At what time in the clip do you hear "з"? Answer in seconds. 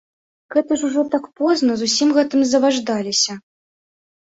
1.77-1.81